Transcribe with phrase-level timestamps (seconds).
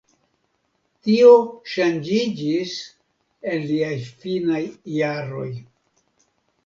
[1.07, 1.33] Tio
[1.73, 2.73] ŝanĝiĝis
[3.53, 4.63] en liaj finaj
[4.99, 5.49] jaroj.